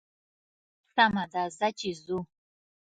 [0.93, 2.17] سمه ده ځه چې ځو.